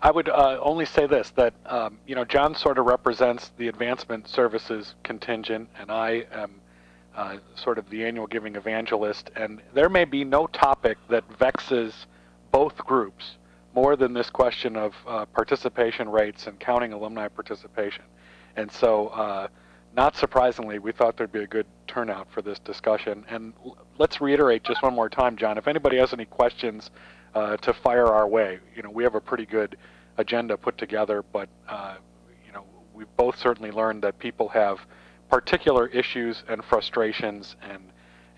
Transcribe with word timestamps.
I 0.00 0.10
would 0.10 0.28
uh, 0.28 0.58
only 0.62 0.84
say 0.84 1.06
this 1.06 1.30
that 1.30 1.54
um, 1.66 1.98
you 2.06 2.14
know 2.14 2.24
John 2.24 2.54
sort 2.54 2.78
of 2.78 2.86
represents 2.86 3.50
the 3.56 3.68
advancement 3.68 4.28
services 4.28 4.94
contingent, 5.02 5.68
and 5.78 5.90
I 5.90 6.24
am 6.32 6.60
uh, 7.16 7.38
sort 7.56 7.78
of 7.78 7.90
the 7.90 8.04
annual 8.04 8.28
giving 8.28 8.54
evangelist. 8.54 9.30
And 9.34 9.60
there 9.74 9.88
may 9.88 10.04
be 10.04 10.24
no 10.24 10.46
topic 10.46 10.98
that 11.08 11.24
vexes 11.36 12.06
both 12.52 12.76
groups 12.78 13.38
more 13.74 13.96
than 13.96 14.12
this 14.12 14.30
question 14.30 14.76
of 14.76 14.94
uh, 15.06 15.26
participation 15.26 16.08
rates 16.08 16.46
and 16.46 16.58
counting 16.60 16.92
alumni 16.92 17.26
participation. 17.26 18.04
And 18.56 18.70
so, 18.70 19.08
uh, 19.08 19.48
not 19.96 20.16
surprisingly, 20.16 20.78
we 20.78 20.92
thought 20.92 21.16
there'd 21.16 21.32
be 21.32 21.42
a 21.42 21.46
good 21.46 21.66
turnout 21.88 22.30
for 22.30 22.40
this 22.40 22.60
discussion. 22.60 23.24
And 23.28 23.52
let's 23.98 24.20
reiterate 24.20 24.62
just 24.62 24.82
one 24.82 24.94
more 24.94 25.08
time, 25.08 25.36
John. 25.36 25.58
If 25.58 25.66
anybody 25.66 25.96
has 25.96 26.12
any 26.12 26.24
questions 26.24 26.90
uh, 27.38 27.56
to 27.58 27.72
fire 27.72 28.06
our 28.06 28.26
way. 28.26 28.58
You 28.74 28.82
know, 28.82 28.90
we 28.90 29.04
have 29.04 29.14
a 29.14 29.20
pretty 29.20 29.46
good 29.46 29.76
agenda 30.16 30.56
put 30.56 30.76
together, 30.76 31.24
but 31.32 31.48
uh, 31.68 31.96
you 32.44 32.52
know, 32.52 32.64
we've 32.92 33.16
both 33.16 33.38
certainly 33.38 33.70
learned 33.70 34.02
that 34.02 34.18
people 34.18 34.48
have 34.48 34.80
particular 35.30 35.86
issues 35.88 36.42
and 36.48 36.64
frustrations 36.64 37.54
and 37.62 37.82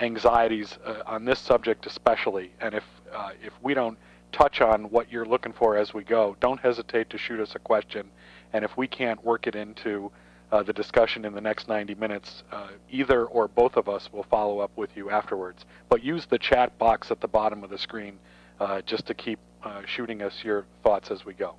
anxieties 0.00 0.78
uh, 0.84 1.02
on 1.06 1.24
this 1.24 1.38
subject 1.38 1.86
especially. 1.86 2.52
And 2.60 2.74
if 2.74 2.84
uh, 3.14 3.30
if 3.42 3.54
we 3.62 3.72
don't 3.72 3.96
touch 4.32 4.60
on 4.60 4.90
what 4.90 5.10
you're 5.10 5.24
looking 5.24 5.52
for 5.52 5.76
as 5.76 5.94
we 5.94 6.04
go, 6.04 6.36
don't 6.40 6.60
hesitate 6.60 7.08
to 7.10 7.18
shoot 7.18 7.40
us 7.40 7.54
a 7.54 7.58
question. 7.58 8.10
And 8.52 8.64
if 8.64 8.76
we 8.76 8.86
can't 8.86 9.24
work 9.24 9.46
it 9.46 9.56
into 9.56 10.12
uh, 10.52 10.62
the 10.62 10.72
discussion 10.72 11.24
in 11.24 11.32
the 11.32 11.40
next 11.40 11.68
90 11.68 11.94
minutes, 11.94 12.42
uh, 12.52 12.68
either 12.90 13.24
or 13.24 13.48
both 13.48 13.76
of 13.76 13.88
us 13.88 14.12
will 14.12 14.24
follow 14.24 14.58
up 14.58 14.70
with 14.76 14.90
you 14.96 15.10
afterwards. 15.10 15.64
But 15.88 16.04
use 16.04 16.26
the 16.26 16.38
chat 16.38 16.76
box 16.78 17.10
at 17.10 17.20
the 17.20 17.28
bottom 17.28 17.64
of 17.64 17.70
the 17.70 17.78
screen 17.78 18.18
uh, 18.60 18.82
just 18.82 19.06
to 19.06 19.14
keep 19.14 19.38
uh, 19.64 19.82
shooting 19.86 20.22
us 20.22 20.32
your 20.44 20.66
thoughts 20.82 21.10
as 21.10 21.24
we 21.24 21.34
go. 21.34 21.54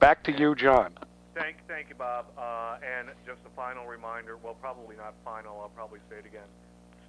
Back 0.00 0.22
to 0.24 0.32
you, 0.32 0.54
John. 0.54 0.94
Thank, 1.34 1.56
thank 1.66 1.88
you, 1.88 1.96
Bob. 1.96 2.26
Uh, 2.38 2.78
and 2.78 3.08
just 3.26 3.40
a 3.44 3.50
final 3.56 3.86
reminder, 3.86 4.36
well, 4.38 4.54
probably 4.54 4.96
not 4.96 5.14
final, 5.24 5.60
I'll 5.60 5.74
probably 5.74 5.98
say 6.08 6.16
it 6.16 6.26
again. 6.26 6.46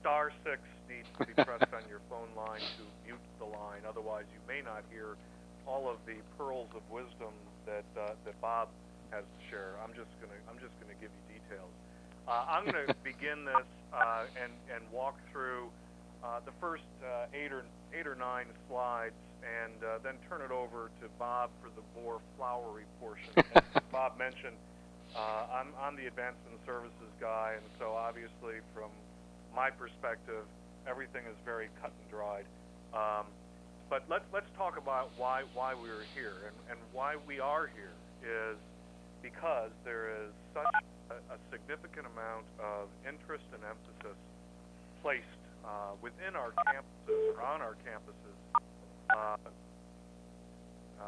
Star 0.02 0.32
6 0.44 0.58
needs 0.90 1.08
to 1.18 1.26
be 1.26 1.34
pressed 1.46 1.74
on 1.74 1.86
your 1.90 2.02
phone 2.10 2.30
line 2.36 2.60
to 2.60 2.84
mute 3.06 3.22
the 3.38 3.46
line. 3.46 3.86
Otherwise, 3.88 4.26
you 4.34 4.42
may 4.48 4.62
not 4.62 4.84
hear 4.90 5.16
all 5.68 5.90
of 5.90 5.98
the 6.06 6.18
pearls 6.38 6.70
of 6.76 6.82
wisdom 6.90 7.34
that, 7.66 7.86
uh, 7.98 8.14
that 8.26 8.40
Bob 8.42 8.70
has 9.12 9.24
to 9.26 9.50
share. 9.50 9.78
I'm 9.82 9.94
just 9.94 10.10
going 10.22 10.34
to 10.34 10.40
I'm 10.50 10.58
just 10.58 10.74
going 10.82 10.94
to 10.94 11.00
give 11.02 11.10
you 11.10 11.38
details. 11.38 11.74
Uh, 12.28 12.46
I'm 12.50 12.66
going 12.66 12.88
to 12.94 12.98
begin 13.06 13.46
this 13.46 13.66
uh, 13.94 14.26
and, 14.42 14.54
and 14.74 14.82
walk 14.92 15.18
through 15.32 15.70
uh, 16.26 16.40
the 16.46 16.52
first 16.60 16.90
uh, 17.06 17.30
eight 17.38 17.52
or 17.54 17.62
eight 17.94 18.08
or 18.08 18.16
nine 18.16 18.50
slides, 18.68 19.16
and 19.46 19.78
uh, 19.86 20.02
then 20.02 20.18
turn 20.28 20.42
it 20.42 20.50
over 20.50 20.90
to 21.02 21.06
Bob 21.20 21.50
for 21.62 21.70
the 21.78 21.86
more 22.02 22.18
flowery 22.38 22.90
portion. 23.00 23.30
As 23.56 23.86
Bob 23.92 24.18
mentioned, 24.18 24.58
uh, 25.14 25.46
I'm, 25.54 25.70
I'm 25.78 25.96
the 25.96 26.08
advancement 26.08 26.58
services 26.66 27.14
guy, 27.22 27.54
and 27.56 27.66
so 27.78 27.94
obviously, 27.94 28.66
from 28.74 28.90
my 29.54 29.70
perspective, 29.70 30.50
everything 30.90 31.30
is 31.30 31.38
very 31.46 31.70
cut 31.82 31.94
and 31.94 32.08
dried. 32.10 32.46
Um, 32.90 33.30
but 33.90 34.02
let's 34.10 34.26
let's 34.34 34.50
talk 34.58 34.82
about 34.82 35.14
why 35.18 35.44
why 35.54 35.78
we 35.78 35.90
are 35.94 36.06
here, 36.18 36.50
and, 36.50 36.58
and 36.74 36.80
why 36.92 37.16
we 37.28 37.40
are 37.40 37.70
here 37.70 37.94
is 38.26 38.58
because 39.22 39.70
there 39.86 40.10
is 40.10 40.34
such 40.58 40.74
a, 41.14 41.22
a 41.34 41.38
significant 41.54 42.10
amount 42.10 42.50
of 42.58 42.90
interest 43.06 43.46
and 43.54 43.62
emphasis 43.62 44.18
placed 45.06 45.38
uh, 45.62 45.94
within 46.02 46.34
our 46.34 46.50
campuses 46.66 47.38
or 47.38 47.46
on 47.46 47.62
our 47.62 47.78
campuses. 47.86 48.34
Uh, 49.14 49.38
uh, 50.98 51.06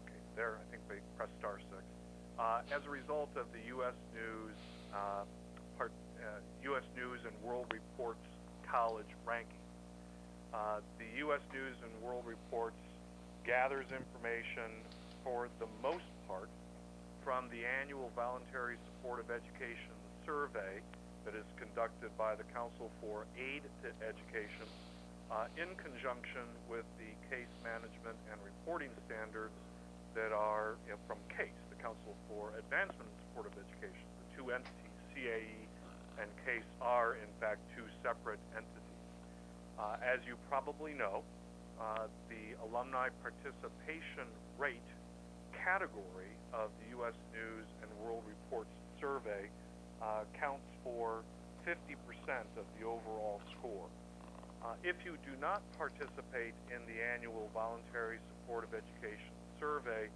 okay, 0.00 0.16
there, 0.34 0.56
I 0.56 0.64
think 0.72 0.80
they 0.88 0.96
press 1.12 1.28
star 1.38 1.60
six. 1.68 1.84
Uh, 2.40 2.64
as 2.72 2.80
a 2.86 2.88
result 2.88 3.28
of 3.36 3.44
the 3.52 3.60
U.S. 3.76 3.92
News, 4.16 4.56
uh, 4.96 5.28
part, 5.76 5.92
U.S. 6.72 6.88
News 6.96 7.20
and 7.28 7.36
World 7.44 7.68
Reports 7.68 8.24
college 8.64 9.12
ranking. 9.28 9.60
The 10.96 11.20
U.S. 11.28 11.44
News 11.52 11.76
and 11.84 11.92
World 12.00 12.24
Reports 12.24 12.80
gathers 13.44 13.84
information 13.92 14.72
for 15.22 15.52
the 15.60 15.68
most 15.82 16.08
part 16.26 16.48
from 17.22 17.44
the 17.52 17.68
annual 17.68 18.10
Voluntary 18.16 18.80
Support 18.88 19.20
of 19.20 19.28
Education 19.28 19.92
Survey 20.24 20.80
that 21.28 21.36
is 21.36 21.52
conducted 21.60 22.08
by 22.16 22.32
the 22.32 22.46
Council 22.56 22.88
for 23.04 23.28
Aid 23.36 23.60
to 23.84 23.92
Education 24.00 24.64
uh, 25.28 25.44
in 25.60 25.68
conjunction 25.76 26.48
with 26.72 26.88
the 26.96 27.12
case 27.28 27.52
management 27.60 28.16
and 28.32 28.40
reporting 28.40 28.88
standards 29.04 29.52
that 30.16 30.32
are 30.32 30.80
you 30.88 30.96
know, 30.96 31.00
from 31.04 31.20
CASE, 31.28 31.52
the 31.68 31.76
Council 31.84 32.16
for 32.32 32.56
Advancement 32.56 33.04
and 33.04 33.20
Support 33.28 33.52
of 33.52 33.60
Education. 33.60 34.08
The 34.24 34.28
two 34.40 34.46
entities, 34.56 34.96
CAE 35.12 35.68
and 36.16 36.32
CASE, 36.48 36.64
are 36.80 37.20
in 37.20 37.28
fact 37.44 37.60
two 37.76 37.84
separate 38.00 38.40
entities. 38.56 39.04
Uh, 39.76 40.00
as 40.00 40.24
you 40.24 40.40
probably 40.48 40.96
know, 40.96 41.20
uh, 41.76 42.08
the 42.32 42.56
alumni 42.64 43.12
participation 43.20 44.24
rate 44.56 44.88
category 45.52 46.32
of 46.56 46.72
the 46.80 46.96
U.S. 47.04 47.12
News 47.36 47.68
and 47.84 47.92
World 48.00 48.24
Reports 48.24 48.72
survey 48.96 49.52
uh, 50.02 50.24
counts 50.38 50.66
for 50.82 51.22
50% 51.66 51.76
of 52.56 52.64
the 52.78 52.86
overall 52.86 53.40
score. 53.58 53.86
Uh, 54.62 54.74
if 54.82 54.96
you 55.04 55.14
do 55.22 55.34
not 55.40 55.62
participate 55.78 56.54
in 56.74 56.82
the 56.90 56.98
annual 56.98 57.50
Voluntary 57.54 58.18
Support 58.42 58.64
of 58.64 58.74
Education 58.74 59.34
Survey, 59.60 60.10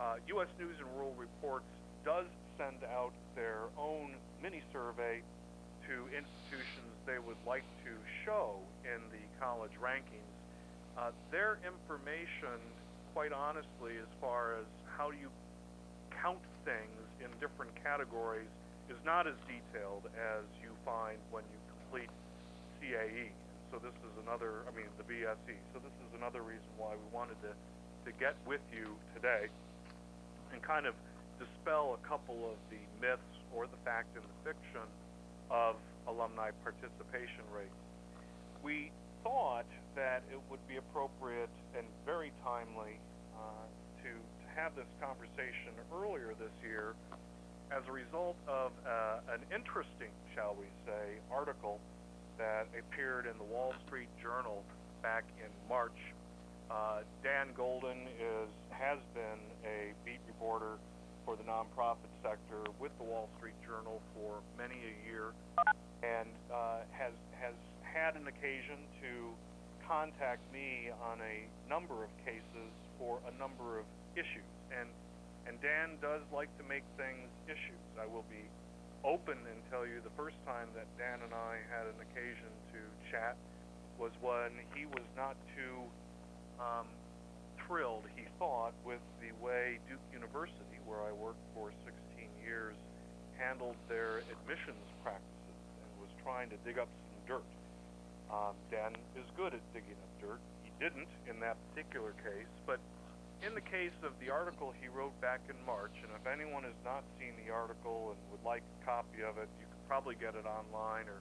uh, 0.00 0.18
U.S. 0.36 0.50
News 0.58 0.74
and 0.80 0.90
World 0.98 1.14
Reports 1.18 1.66
does 2.04 2.26
send 2.58 2.82
out 2.90 3.12
their 3.34 3.70
own 3.78 4.14
mini 4.42 4.62
survey 4.72 5.22
to 5.86 6.10
institutions 6.10 6.90
they 7.06 7.22
would 7.22 7.38
like 7.46 7.64
to 7.86 7.92
show 8.24 8.58
in 8.82 8.98
the 9.14 9.22
college 9.38 9.74
rankings. 9.78 10.34
Uh, 10.98 11.14
their 11.30 11.58
information, 11.62 12.58
quite 13.14 13.30
honestly, 13.32 13.94
as 14.02 14.10
far 14.20 14.58
as 14.58 14.66
how 14.98 15.10
you 15.10 15.30
count 16.10 16.42
things 16.64 17.06
in 17.22 17.30
different 17.38 17.70
categories, 17.84 18.50
is 18.88 18.98
not 19.04 19.26
as 19.26 19.34
detailed 19.46 20.06
as 20.14 20.46
you 20.62 20.70
find 20.84 21.18
when 21.30 21.42
you 21.50 21.58
complete 21.66 22.10
CAE. 22.78 23.34
So 23.70 23.82
this 23.82 23.94
is 24.06 24.14
another, 24.22 24.62
I 24.68 24.72
mean, 24.74 24.86
the 24.94 25.06
VSE. 25.06 25.58
So 25.74 25.82
this 25.82 25.94
is 26.06 26.10
another 26.14 26.42
reason 26.42 26.70
why 26.78 26.94
we 26.94 27.06
wanted 27.10 27.36
to, 27.42 27.52
to 27.52 28.10
get 28.18 28.38
with 28.46 28.62
you 28.70 28.94
today 29.14 29.50
and 30.52 30.62
kind 30.62 30.86
of 30.86 30.94
dispel 31.38 31.98
a 31.98 32.02
couple 32.06 32.46
of 32.46 32.56
the 32.70 32.80
myths 33.02 33.36
or 33.50 33.66
the 33.66 33.80
fact 33.84 34.14
and 34.14 34.22
the 34.22 34.38
fiction 34.46 34.86
of 35.50 35.76
alumni 36.06 36.50
participation 36.62 37.42
rates. 37.50 37.74
We 38.62 38.90
thought 39.22 39.66
that 39.94 40.22
it 40.30 40.38
would 40.50 40.62
be 40.70 40.78
appropriate 40.78 41.50
and 41.76 41.84
very 42.06 42.30
timely 42.44 43.02
uh, 43.34 43.66
to, 44.02 44.10
to 44.14 44.46
have 44.54 44.74
this 44.78 44.88
conversation 45.02 45.74
earlier 45.90 46.32
this 46.38 46.54
year 46.62 46.94
as 47.70 47.82
a 47.88 47.92
result 47.92 48.36
of 48.46 48.70
uh, 48.86 49.34
an 49.34 49.42
interesting, 49.50 50.12
shall 50.34 50.54
we 50.58 50.66
say, 50.86 51.18
article 51.32 51.80
that 52.38 52.68
appeared 52.76 53.26
in 53.26 53.36
the 53.38 53.48
Wall 53.48 53.74
Street 53.86 54.08
Journal 54.22 54.62
back 55.02 55.24
in 55.40 55.50
March. 55.68 55.96
Uh, 56.70 57.02
Dan 57.22 57.48
Golden 57.56 58.10
is 58.18 58.50
has 58.70 58.98
been 59.14 59.40
a 59.64 59.94
beat 60.04 60.20
reporter 60.26 60.78
for 61.24 61.36
the 61.36 61.46
nonprofit 61.46 62.10
sector 62.22 62.62
with 62.78 62.90
the 62.98 63.04
Wall 63.04 63.28
Street 63.38 63.56
Journal 63.64 64.02
for 64.14 64.42
many 64.58 64.74
a 64.74 64.94
year, 65.06 65.30
and 66.02 66.28
uh, 66.52 66.82
has 66.90 67.14
has 67.40 67.54
had 67.82 68.14
an 68.14 68.26
occasion 68.26 68.82
to 69.00 69.30
contact 69.86 70.42
me 70.52 70.90
on 70.90 71.18
a 71.22 71.46
number 71.70 72.02
of 72.02 72.10
cases 72.26 72.70
for 72.98 73.18
a 73.30 73.32
number 73.38 73.78
of 73.78 73.86
issues. 74.18 74.50
And 74.74 74.90
and 75.46 75.54
Dan 75.62 75.94
does 76.02 76.26
like 76.34 76.50
to 76.58 76.64
make 76.66 76.82
things 76.98 77.30
issues. 77.46 77.82
I 77.94 78.04
will 78.10 78.26
be 78.26 78.44
open 79.06 79.38
and 79.46 79.58
tell 79.70 79.86
you 79.86 80.02
the 80.02 80.14
first 80.18 80.34
time 80.42 80.66
that 80.74 80.90
Dan 80.98 81.22
and 81.22 81.30
I 81.30 81.62
had 81.70 81.86
an 81.86 81.98
occasion 82.02 82.50
to 82.74 82.80
chat 83.08 83.38
was 83.96 84.10
when 84.20 84.50
he 84.74 84.84
was 84.84 85.06
not 85.14 85.38
too 85.54 85.86
um, 86.58 86.90
thrilled, 87.64 88.04
he 88.18 88.26
thought, 88.38 88.74
with 88.82 89.00
the 89.22 89.30
way 89.38 89.78
Duke 89.88 90.02
University, 90.12 90.78
where 90.84 91.00
I 91.06 91.14
worked 91.14 91.42
for 91.54 91.70
16 91.86 92.26
years, 92.42 92.74
handled 93.38 93.78
their 93.88 94.26
admissions 94.26 94.86
practices 95.06 95.58
and 95.80 95.88
was 96.02 96.10
trying 96.26 96.50
to 96.50 96.58
dig 96.66 96.76
up 96.76 96.88
some 96.90 97.20
dirt. 97.30 97.50
Um, 98.26 98.58
Dan 98.74 98.92
is 99.14 99.26
good 99.38 99.54
at 99.54 99.62
digging 99.70 99.96
up 99.96 100.12
dirt. 100.18 100.42
He 100.66 100.74
didn't 100.82 101.08
in 101.30 101.38
that 101.40 101.56
particular 101.70 102.12
case, 102.20 102.50
but 102.66 102.82
in 103.44 103.54
the 103.54 103.64
case 103.64 103.94
of 104.02 104.12
the 104.20 104.30
article 104.32 104.72
he 104.80 104.88
wrote 104.88 105.14
back 105.20 105.40
in 105.48 105.56
March, 105.66 105.92
and 106.02 106.12
if 106.16 106.24
anyone 106.24 106.64
has 106.64 106.76
not 106.84 107.04
seen 107.20 107.36
the 107.44 107.52
article 107.52 108.14
and 108.14 108.20
would 108.32 108.44
like 108.44 108.62
a 108.64 108.78
copy 108.84 109.20
of 109.22 109.36
it, 109.36 109.48
you 109.60 109.66
can 109.68 109.80
probably 109.88 110.16
get 110.16 110.34
it 110.34 110.46
online 110.48 111.08
or 111.08 111.20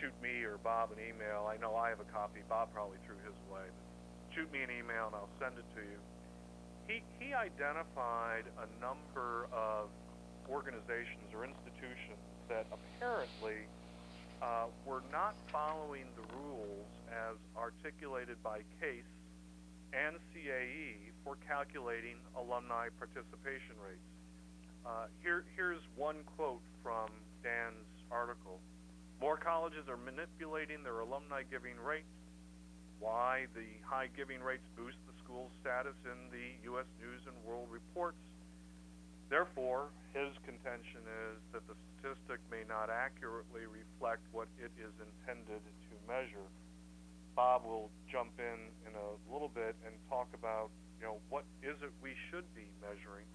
shoot 0.00 0.14
me 0.22 0.42
or 0.44 0.58
Bob 0.58 0.92
an 0.92 1.00
email. 1.00 1.46
I 1.48 1.56
know 1.56 1.76
I 1.76 1.88
have 1.90 2.00
a 2.00 2.10
copy. 2.12 2.40
Bob 2.48 2.72
probably 2.72 2.98
threw 3.06 3.16
his 3.24 3.36
away. 3.48 3.64
But 3.72 3.86
shoot 4.34 4.48
me 4.52 4.60
an 4.62 4.70
email 4.70 5.08
and 5.08 5.16
I'll 5.16 5.32
send 5.40 5.56
it 5.56 5.64
to 5.76 5.82
you. 5.82 6.00
he, 6.88 7.02
he 7.18 7.32
identified 7.34 8.44
a 8.60 8.68
number 8.80 9.48
of 9.52 9.88
organizations 10.48 11.32
or 11.34 11.44
institutions 11.44 12.20
that 12.48 12.66
apparently 12.70 13.66
uh, 14.42 14.68
were 14.84 15.02
not 15.10 15.34
following 15.50 16.06
the 16.14 16.26
rules 16.36 16.86
as 17.10 17.36
articulated 17.56 18.36
by 18.42 18.60
CASE 18.78 19.08
and 19.92 20.16
CAE 20.34 21.15
for 21.26 21.34
calculating 21.42 22.22
alumni 22.38 22.86
participation 23.02 23.74
rates. 23.82 24.06
Uh, 24.86 25.10
here, 25.18 25.42
here's 25.58 25.82
one 25.98 26.22
quote 26.38 26.62
from 26.86 27.10
Dan's 27.42 27.90
article. 28.14 28.62
More 29.18 29.34
colleges 29.34 29.90
are 29.90 29.98
manipulating 29.98 30.86
their 30.86 31.02
alumni 31.02 31.42
giving 31.42 31.74
rates. 31.82 32.06
Why 33.02 33.50
the 33.58 33.66
high 33.82 34.06
giving 34.14 34.38
rates 34.38 34.62
boost 34.78 35.02
the 35.10 35.18
school's 35.26 35.50
status 35.58 35.98
in 36.06 36.30
the 36.30 36.62
U.S. 36.70 36.86
News 37.02 37.26
and 37.26 37.34
World 37.42 37.66
Reports. 37.74 38.22
Therefore, 39.26 39.90
his 40.14 40.30
contention 40.46 41.02
is 41.02 41.42
that 41.50 41.66
the 41.66 41.74
statistic 41.98 42.38
may 42.46 42.62
not 42.70 42.86
accurately 42.86 43.66
reflect 43.66 44.22
what 44.30 44.46
it 44.62 44.70
is 44.78 44.94
intended 45.02 45.58
to 45.90 45.94
measure. 46.06 46.46
Bob 47.34 47.66
will 47.66 47.90
jump 48.06 48.30
in 48.38 48.70
in 48.86 48.94
a 48.94 49.08
little 49.26 49.50
bit 49.50 49.74
and 49.82 49.92
talk 50.06 50.30
about, 50.32 50.70
you 51.00 51.06
know, 51.06 51.18
what 51.28 51.44
is 51.62 51.76
it 51.82 51.92
we 52.02 52.16
should 52.30 52.46
be 52.54 52.68
measuring. 52.80 53.28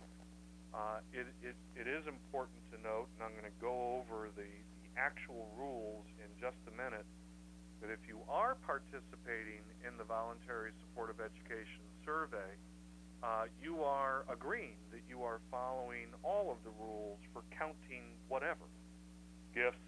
Uh, 0.71 1.03
it, 1.11 1.27
it, 1.43 1.55
it 1.75 1.83
is 1.83 2.07
important 2.07 2.57
to 2.71 2.79
note, 2.79 3.11
and 3.19 3.27
I'm 3.27 3.35
going 3.35 3.49
to 3.49 3.59
go 3.59 3.99
over 3.99 4.31
the, 4.39 4.47
the 4.47 4.89
actual 4.95 5.51
rules 5.59 6.07
in 6.15 6.31
just 6.39 6.57
a 6.71 6.73
minute, 6.79 7.03
that 7.83 7.91
if 7.91 7.99
you 8.07 8.23
are 8.31 8.55
participating 8.63 9.65
in 9.83 9.97
the 9.99 10.07
Voluntary 10.07 10.71
Support 10.79 11.11
of 11.11 11.19
Education 11.19 11.83
Survey, 12.07 12.55
uh, 13.19 13.51
you 13.61 13.83
are 13.83 14.23
agreeing 14.31 14.79
that 14.89 15.01
you 15.09 15.21
are 15.21 15.43
following 15.51 16.07
all 16.23 16.49
of 16.49 16.57
the 16.63 16.73
rules 16.79 17.19
for 17.33 17.43
counting 17.53 18.15
whatever 18.29 18.65
gifts, 19.53 19.83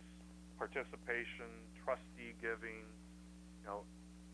participation, 0.59 1.49
trustee 1.83 2.35
giving, 2.41 2.83
you 3.63 3.65
know, 3.65 3.81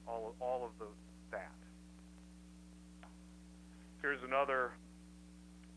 all 0.07 0.35
all 0.41 0.65
of 0.65 0.73
the 0.79 0.89
that. 1.31 1.68
Here's 4.01 4.23
another 4.23 4.71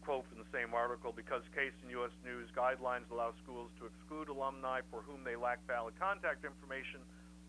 quote 0.03 0.23
from 0.31 0.39
the 0.39 0.51
same 0.55 0.75
article 0.75 1.11
because 1.15 1.43
case 1.55 1.75
in 1.83 1.91
U.S. 2.03 2.15
News 2.23 2.47
guidelines 2.55 3.11
allow 3.11 3.35
schools 3.43 3.71
to 3.79 3.87
exclude 3.87 4.31
alumni 4.31 4.79
for 4.91 5.03
whom 5.03 5.27
they 5.27 5.35
lack 5.35 5.59
valid 5.67 5.95
contact 5.99 6.47
information. 6.47 7.03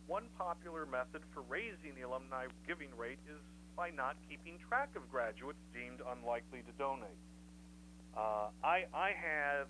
One 0.10 0.26
popular 0.38 0.86
method 0.90 1.22
for 1.34 1.46
raising 1.46 1.94
the 1.94 2.06
alumni 2.10 2.50
giving 2.66 2.90
rate 2.98 3.22
is 3.30 3.38
by 3.78 3.90
not 3.90 4.18
keeping 4.30 4.58
track 4.70 4.90
of 4.98 5.06
graduates 5.10 5.62
deemed 5.74 6.02
unlikely 6.02 6.66
to 6.66 6.74
donate. 6.78 7.22
Uh, 8.18 8.50
I, 8.66 8.86
I 8.94 9.14
have 9.14 9.70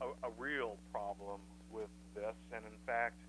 a, 0.00 0.08
a 0.28 0.30
real 0.36 0.76
problem 0.92 1.40
with 1.72 1.92
this, 2.16 2.36
and 2.52 2.64
in 2.64 2.78
fact, 2.84 3.20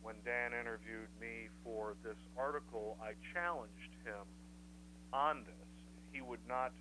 when 0.00 0.16
Dan 0.24 0.52
interviewed 0.52 1.12
me 1.20 1.48
for 1.64 1.96
this 2.04 2.18
article, 2.36 2.96
I 3.00 3.16
challenged 3.32 3.92
him 4.04 4.24
on 5.12 5.44
this. 5.44 5.81
He 6.12 6.20
would 6.20 6.44
not 6.46 6.72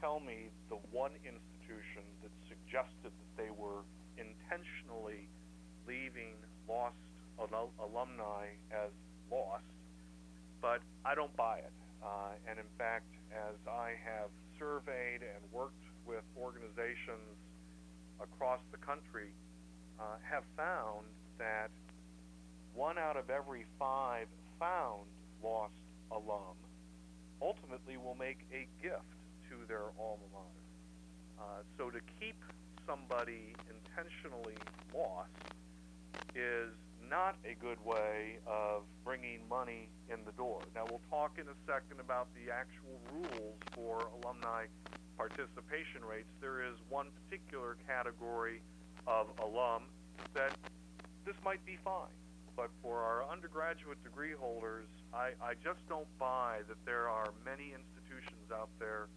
tell 0.00 0.20
me 0.20 0.50
the 0.70 0.78
one 0.90 1.12
institution 1.26 2.06
that 2.22 2.30
suggested 2.48 3.10
that 3.10 3.32
they 3.36 3.50
were 3.50 3.82
intentionally 4.16 5.28
leaving 5.86 6.38
lost 6.68 6.94
alumni 7.38 8.46
as 8.70 8.90
lost, 9.30 9.64
but 10.60 10.80
I 11.04 11.14
don't 11.14 11.34
buy 11.36 11.58
it. 11.58 11.72
Uh, 12.02 12.38
and 12.48 12.58
in 12.58 12.70
fact, 12.78 13.10
as 13.34 13.56
I 13.66 13.94
have 14.04 14.30
surveyed 14.58 15.22
and 15.22 15.42
worked 15.52 15.82
with 16.06 16.22
organizations 16.38 17.38
across 18.20 18.60
the 18.70 18.78
country, 18.78 19.34
uh, 19.98 20.18
have 20.22 20.44
found 20.56 21.06
that 21.38 21.70
one 22.74 22.98
out 22.98 23.16
of 23.16 23.30
every 23.30 23.66
five 23.78 24.26
found 24.58 25.06
lost 25.42 25.74
alum 26.10 26.54
ultimately 27.42 27.96
will 27.96 28.16
make 28.16 28.44
a 28.52 28.66
gift 28.82 29.14
to 29.48 29.56
their 29.66 29.94
alma 29.98 30.26
mater. 30.32 30.64
Uh, 31.38 31.62
so 31.76 31.90
to 31.90 32.00
keep 32.18 32.36
somebody 32.86 33.54
intentionally 33.68 34.56
lost 34.94 35.30
is 36.34 36.74
not 37.08 37.36
a 37.44 37.54
good 37.54 37.78
way 37.84 38.38
of 38.46 38.82
bringing 39.04 39.40
money 39.48 39.88
in 40.12 40.24
the 40.26 40.32
door. 40.32 40.60
Now, 40.74 40.84
we'll 40.90 41.04
talk 41.08 41.38
in 41.38 41.48
a 41.48 41.56
second 41.64 42.00
about 42.00 42.28
the 42.34 42.52
actual 42.52 43.00
rules 43.12 43.56
for 43.72 44.08
alumni 44.20 44.66
participation 45.16 46.04
rates. 46.04 46.28
There 46.40 46.62
is 46.62 46.76
one 46.88 47.08
particular 47.24 47.76
category 47.86 48.60
of 49.06 49.28
alum 49.40 49.84
that 50.34 50.52
this 51.24 51.36
might 51.44 51.64
be 51.64 51.78
fine. 51.84 52.12
But 52.56 52.70
for 52.82 52.98
our 53.00 53.24
undergraduate 53.30 54.02
degree 54.02 54.34
holders, 54.38 54.88
I, 55.12 55.32
I 55.40 55.56
just 55.64 55.80
don't 55.88 56.08
buy 56.20 56.60
that 56.68 56.80
there 56.84 57.08
are 57.08 57.32
many 57.44 57.72
institutions 57.72 58.52
out 58.52 58.68
there 58.78 59.08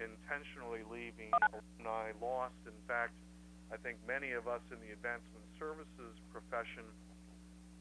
intentionally 0.00 0.84
leaving 0.88 1.32
alumni 1.52 2.16
lost. 2.20 2.56
In 2.64 2.76
fact, 2.88 3.12
I 3.72 3.76
think 3.76 4.00
many 4.06 4.32
of 4.32 4.48
us 4.48 4.64
in 4.72 4.80
the 4.80 4.92
advancement 4.92 5.44
services 5.58 6.16
profession 6.32 6.84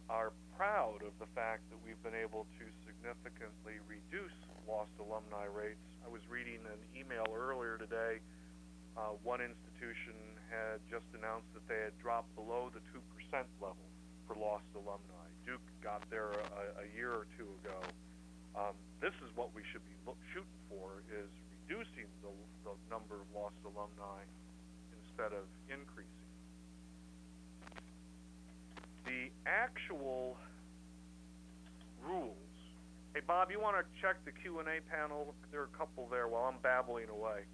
are 0.10 0.36
proud 0.54 1.02
of 1.02 1.16
the 1.18 1.30
fact 1.34 1.66
that 1.72 1.80
we've 1.81 2.00
been 2.06 2.18
able 2.18 2.46
to 2.60 2.66
significantly 2.86 3.81
reduce 3.88 4.36
lost 4.68 4.94
alumni 5.01 5.50
rates. 5.50 5.81
I 6.06 6.10
was 6.10 6.22
reading 6.30 6.62
an 6.66 6.81
email 6.94 7.25
earlier 7.34 7.78
today. 7.78 8.22
Uh, 8.96 9.18
one 9.24 9.42
institution 9.44 10.16
had 10.48 10.80
just 10.88 11.06
announced 11.18 11.50
that 11.54 11.66
they 11.68 11.81
had 11.90 11.96
dropped 12.00 12.31
below 12.38 12.72
the 12.72 12.81
2% 12.96 13.01
level 13.60 13.86
for 14.27 14.36
lost 14.36 14.68
alumni. 14.75 15.25
Duke 15.45 15.63
got 15.81 16.01
there 16.10 16.33
a, 16.33 16.83
a 16.83 16.88
year 16.98 17.13
or 17.13 17.30
two 17.38 17.48
ago. 17.62 17.80
Um, 18.57 18.75
this 19.01 19.13
is 19.22 19.30
what 19.38 19.54
we 19.54 19.62
should 19.72 19.83
be 19.86 19.95
look, 20.06 20.18
shooting 20.33 20.62
for: 20.69 21.06
is 21.10 21.30
reducing 21.66 22.10
the, 22.25 22.33
the 22.66 22.74
number 22.89 23.22
of 23.22 23.27
lost 23.33 23.57
alumni 23.66 24.25
instead 24.98 25.33
of 25.33 25.45
increasing 25.69 26.25
the 29.06 29.30
actual 29.45 30.38
rules. 32.01 32.36
Hey, 33.13 33.22
Bob, 33.25 33.50
you 33.51 33.62
want 33.62 33.77
to 33.77 33.86
check 34.01 34.18
the 34.25 34.31
Q&A 34.31 34.81
panel? 34.92 35.33
There 35.51 35.62
are 35.62 35.69
a 35.72 35.77
couple 35.77 36.07
there 36.10 36.27
while 36.27 36.51
I'm 36.51 36.60
babbling 36.62 37.07
away. 37.10 37.48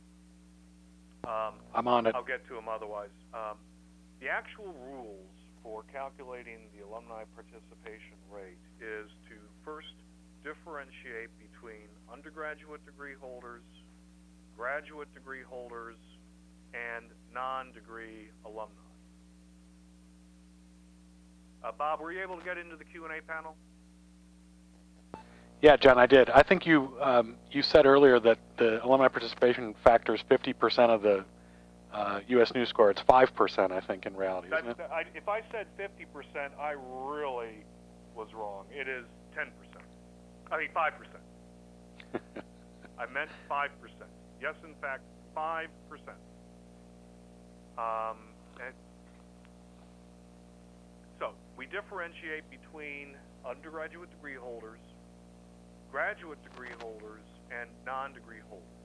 Um, 1.27 1.62
I'm 1.75 1.88
on 1.88 2.07
it. 2.07 2.15
I'll 2.15 2.25
get 2.25 2.47
to 2.47 2.56
them 2.56 2.66
otherwise. 2.68 3.13
Um, 3.33 3.57
the 4.19 4.28
actual 4.28 4.73
rules 4.90 5.30
for 5.63 5.83
calculating 5.91 6.69
the 6.75 6.85
alumni 6.85 7.23
participation 7.35 8.18
rate 8.30 8.61
is 8.81 9.09
to 9.30 9.35
first 9.63 9.94
differentiate 10.44 11.30
between 11.37 11.85
undergraduate 12.11 12.83
degree 12.85 13.13
holders, 13.19 13.63
graduate 14.57 15.13
degree 15.13 15.44
holders, 15.47 15.97
and 16.73 17.11
non-degree 17.33 18.30
alumni. 18.45 18.73
Uh, 21.63 21.71
Bob, 21.77 21.99
were 21.99 22.11
you 22.11 22.21
able 22.21 22.37
to 22.37 22.44
get 22.44 22.57
into 22.57 22.75
the 22.75 22.83
Q&A 22.83 23.21
panel? 23.21 23.56
Yeah, 25.61 25.77
John, 25.77 25.99
I 25.99 26.07
did. 26.07 26.31
I 26.31 26.41
think 26.41 26.65
you 26.65 26.97
um, 26.99 27.35
you 27.51 27.61
said 27.61 27.85
earlier 27.85 28.19
that 28.19 28.39
the 28.57 28.83
alumni 28.83 29.07
participation 29.09 29.75
factor 29.83 30.15
is 30.15 30.21
50% 30.27 30.89
of 30.89 31.03
the 31.03 31.23
uh, 31.94 32.19
U.S. 32.28 32.54
News 32.54 32.69
score. 32.69 32.92
It's 32.92 33.02
5%, 33.02 33.71
I 33.71 33.80
think, 33.81 34.06
in 34.06 34.16
reality, 34.16 34.50
that, 34.50 34.60
isn't 34.60 34.80
it? 34.80 34.90
I, 34.92 35.04
if 35.14 35.28
I 35.28 35.42
said 35.52 35.68
50%, 35.78 36.50
I 36.60 36.71
really 36.71 37.64
was 38.16 38.28
wrong. 38.33 38.66
It 38.71 38.88
is 38.88 39.06
10%. 39.36 39.48
I 40.52 40.57
mean, 40.57 40.69
5%. 40.76 40.92
I 43.00 43.06
meant 43.12 43.30
5%. 43.50 43.69
Yes, 44.42 44.56
in 44.64 44.74
fact, 44.81 45.04
5%. 45.36 45.68
Um, 47.78 48.18
and 48.64 48.74
we 51.62 51.68
differentiate 51.68 52.50
between 52.50 53.16
undergraduate 53.45 54.10
degree 54.10 54.36
holders, 54.36 54.80
graduate 55.92 56.42
degree 56.44 56.74
holders, 56.80 57.21
and 57.52 57.69
non-degree 57.86 58.42
holders. 58.50 58.81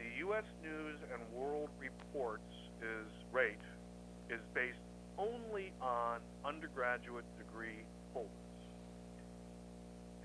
The 0.00 0.24
U.S. 0.24 0.48
News 0.64 0.96
and 1.12 1.20
World 1.36 1.68
Reports 1.76 2.48
is 2.80 3.12
rate 3.36 3.60
is 4.32 4.40
based 4.56 4.80
only 5.18 5.76
on 5.76 6.24
undergraduate 6.40 7.28
degree 7.36 7.84
holders. 8.14 8.64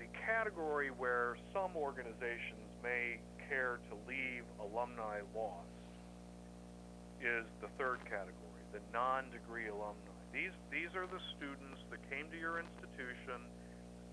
The 0.00 0.08
category 0.16 0.88
where 0.88 1.36
some 1.52 1.76
organizations 1.76 2.72
may 2.82 3.20
care 3.52 3.76
to 3.92 3.94
leave 4.08 4.48
alumni 4.64 5.20
lost 5.36 5.68
is 7.20 7.44
the 7.60 7.68
third 7.76 8.00
category, 8.08 8.64
the 8.72 8.80
non-degree 8.96 9.68
alumni. 9.68 10.16
These, 10.32 10.56
these 10.72 10.96
are 10.96 11.04
the 11.04 11.20
students 11.36 11.84
that 11.92 12.00
came 12.08 12.32
to 12.32 12.38
your 12.40 12.64
institution, 12.64 13.44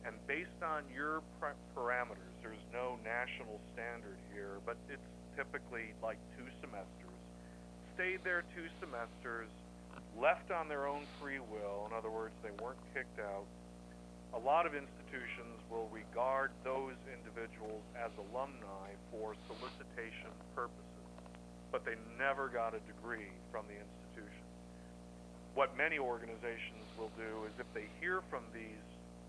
and 0.03 0.19
based 0.27 0.59
on 0.59 0.83
your 0.91 1.23
parameters, 1.71 2.35
there's 2.43 2.67
no 2.75 2.99
national 2.99 3.63
standard 3.71 4.19
here, 4.35 4.59
but 4.67 4.75
it's 4.91 5.07
typically 5.35 5.93
like 6.01 6.17
two 6.37 6.47
semesters, 6.61 7.19
stayed 7.95 8.19
there 8.23 8.43
two 8.55 8.67
semesters, 8.79 9.49
left 10.17 10.51
on 10.51 10.67
their 10.67 10.87
own 10.87 11.05
free 11.21 11.39
will, 11.39 11.85
in 11.89 11.93
other 11.95 12.09
words, 12.09 12.33
they 12.41 12.53
weren't 12.63 12.81
kicked 12.93 13.19
out, 13.19 13.45
a 14.33 14.41
lot 14.41 14.65
of 14.65 14.73
institutions 14.73 15.61
will 15.69 15.87
regard 15.93 16.49
those 16.65 16.97
individuals 17.05 17.85
as 17.93 18.09
alumni 18.17 18.89
for 19.13 19.37
solicitation 19.45 20.33
purposes, 20.57 21.05
but 21.71 21.85
they 21.85 21.93
never 22.17 22.49
got 22.49 22.73
a 22.73 22.81
degree 22.89 23.29
from 23.53 23.65
the 23.69 23.77
institution. 23.77 24.41
What 25.53 25.77
many 25.77 26.01
organizations 26.01 26.89
will 26.97 27.13
do 27.13 27.45
is 27.45 27.53
if 27.61 27.69
they 27.77 27.85
hear 28.01 28.25
from 28.33 28.41
these 28.49 28.81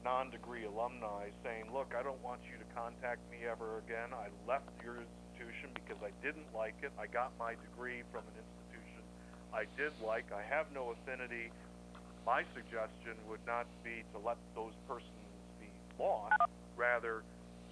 non-degree 0.04 0.64
alumni 0.64 1.28
saying, 1.44 1.68
look, 1.68 1.92
I 1.92 2.02
don't 2.02 2.20
want 2.24 2.40
you 2.48 2.56
to 2.56 2.64
contact 2.72 3.20
me 3.28 3.44
ever 3.44 3.84
again. 3.84 4.12
I 4.16 4.32
left 4.48 4.72
your 4.84 5.04
institution 5.44 5.70
because 5.76 6.00
I 6.00 6.10
didn't 6.24 6.48
like 6.56 6.74
it. 6.82 6.92
I 6.96 7.06
got 7.06 7.32
my 7.38 7.52
degree 7.60 8.02
from 8.08 8.24
an 8.32 8.36
institution 8.40 9.04
I 9.52 9.68
did 9.76 9.92
like. 10.00 10.32
I 10.32 10.42
have 10.48 10.66
no 10.72 10.96
affinity 10.96 11.52
my 12.26 12.42
suggestion 12.56 13.20
would 13.28 13.44
not 13.46 13.66
be 13.84 14.02
to 14.12 14.18
let 14.18 14.36
those 14.54 14.72
persons 14.88 15.28
be 15.60 15.68
lost, 16.00 16.32
rather 16.76 17.22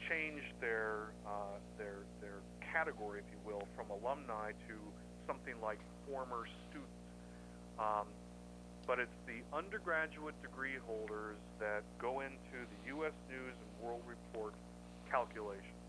change 0.09 0.43
their 0.61 1.17
uh, 1.27 1.57
their 1.79 2.05
their 2.21 2.45
category, 2.61 3.21
if 3.21 3.29
you 3.33 3.41
will, 3.49 3.65
from 3.75 3.89
alumni 3.89 4.53
to 4.69 4.77
something 5.27 5.55
like 5.63 5.79
former 6.07 6.45
student. 6.69 6.89
Um, 7.79 8.07
but 8.87 8.99
it's 8.99 9.19
the 9.27 9.41
undergraduate 9.57 10.35
degree 10.43 10.77
holders 10.85 11.39
that 11.61 11.83
go 11.99 12.21
into 12.21 12.59
the 12.61 12.79
U.S. 12.99 13.15
News 13.31 13.55
and 13.57 13.71
World 13.81 14.03
Report 14.05 14.53
calculation. 15.09 15.82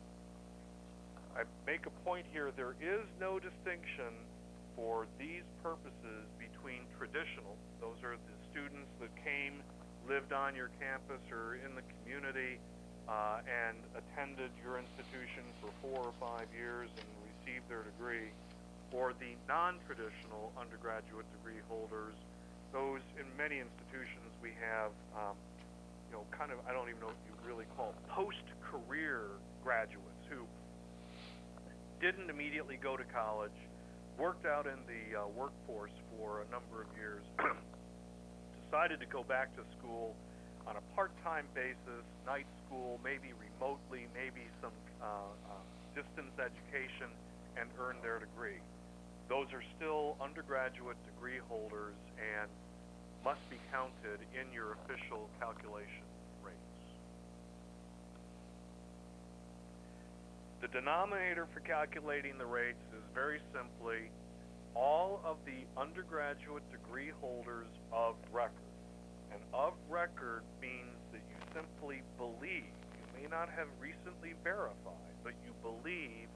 I 1.34 1.44
make 1.66 1.86
a 1.86 1.94
point 2.06 2.26
here: 2.30 2.54
there 2.54 2.78
is 2.78 3.06
no 3.20 3.40
distinction 3.42 4.30
for 4.78 5.06
these 5.18 5.46
purposes 5.62 6.30
between 6.38 6.86
traditional; 6.98 7.58
those 7.82 7.98
are 8.06 8.18
the 8.30 8.38
students 8.50 8.90
that 9.02 9.14
came, 9.18 9.62
lived 10.06 10.34
on 10.34 10.54
your 10.54 10.70
campus 10.78 11.22
or 11.34 11.58
in 11.58 11.74
the 11.74 11.86
community, 11.98 12.62
uh, 13.10 13.42
and 13.50 13.84
attended 13.98 14.54
your 14.62 14.78
institution 14.78 15.44
for 15.60 15.74
four 15.82 16.14
or 16.14 16.16
five 16.22 16.48
years 16.54 16.90
and 16.98 17.10
received 17.26 17.66
their 17.68 17.84
degree, 17.84 18.32
or 18.94 19.14
the 19.18 19.34
non-traditional 19.50 20.54
undergraduate 20.54 21.26
degree 21.34 21.62
holders, 21.68 22.16
those 22.72 23.02
in 23.18 23.26
many 23.36 23.58
institutions 23.60 24.34
we 24.42 24.54
have, 24.58 24.94
um, 25.14 25.38
you 26.10 26.14
know, 26.14 26.26
kind 26.30 26.54
of, 26.54 26.62
I 26.70 26.74
don't 26.74 26.90
even 26.90 27.02
know 27.02 27.14
what 27.14 27.22
you 27.26 27.34
really 27.42 27.66
call 27.66 27.94
post-career 28.10 29.42
graduates 29.62 30.24
who 30.30 30.46
didn't 32.04 32.28
immediately 32.28 32.76
go 32.76 33.00
to 33.00 33.08
college, 33.16 33.56
worked 34.20 34.44
out 34.44 34.68
in 34.68 34.76
the 34.92 35.16
uh, 35.16 35.24
workforce 35.40 35.96
for 36.12 36.44
a 36.44 36.48
number 36.52 36.84
of 36.84 36.92
years, 37.00 37.24
decided 38.68 39.00
to 39.00 39.08
go 39.08 39.24
back 39.24 39.48
to 39.56 39.64
school 39.80 40.12
on 40.68 40.76
a 40.76 40.84
part-time 41.00 41.48
basis, 41.56 42.04
night 42.28 42.44
school, 42.68 43.00
maybe 43.08 43.32
remotely, 43.40 44.12
maybe 44.12 44.44
some 44.60 44.76
uh, 45.00 45.32
uh, 45.48 45.64
distance 45.96 46.36
education, 46.36 47.08
and 47.56 47.72
earn 47.80 47.96
their 48.04 48.20
degree. 48.20 48.60
Those 49.32 49.48
are 49.56 49.64
still 49.80 50.20
undergraduate 50.20 51.00
degree 51.08 51.40
holders 51.48 51.96
and 52.20 52.52
must 53.24 53.48
be 53.48 53.56
counted 53.72 54.20
in 54.36 54.52
your 54.52 54.76
official 54.84 55.32
calculation 55.40 56.04
rates. 56.44 56.84
The 60.64 60.70
denominator 60.80 61.46
for 61.54 61.60
calculating 61.60 62.38
the 62.38 62.46
rates 62.46 62.80
is 62.96 63.04
very 63.14 63.42
simply 63.52 64.08
all 64.74 65.20
of 65.26 65.36
the 65.44 65.68
undergraduate 65.76 66.64
degree 66.72 67.12
holders 67.20 67.68
of 67.92 68.16
record. 68.32 68.72
And 69.34 69.42
of 69.54 69.74
record 69.90 70.44
means 70.62 70.96
that 71.12 71.20
you 71.20 71.36
simply 71.54 72.02
believe. 72.18 72.72
You 72.96 73.08
may 73.12 73.28
not 73.28 73.50
have 73.50 73.68
recently 73.78 74.36
verified, 74.42 75.12
but 75.22 75.34
you 75.44 75.52
believe 75.60 76.32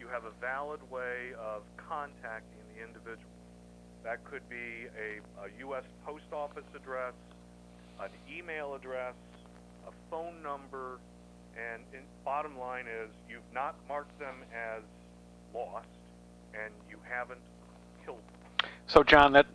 you 0.00 0.08
have 0.08 0.24
a 0.24 0.32
valid 0.40 0.80
way 0.90 1.36
of 1.38 1.60
contacting 1.76 2.64
the 2.72 2.82
individual. 2.82 3.36
That 4.04 4.24
could 4.24 4.48
be 4.48 4.88
a, 4.96 5.20
a 5.44 5.52
U.S. 5.68 5.84
post 6.06 6.32
office 6.32 6.64
address, 6.74 7.12
an 8.00 8.08
email 8.24 8.72
address, 8.72 9.12
a 9.86 9.92
phone 10.08 10.42
number, 10.42 10.98
and 11.56 11.82
in, 11.92 12.00
bottom 12.24 12.58
line 12.58 12.86
is 12.86 13.10
you've 13.28 13.40
not 13.54 13.76
marked 13.88 14.18
them 14.18 14.36
as 14.52 14.82
lost, 15.54 15.86
and 16.54 16.72
you 16.90 16.98
haven't 17.08 17.40
killed 18.04 18.18
them. 18.26 18.70
so, 18.86 19.02
John, 19.02 19.32
that 19.32 19.46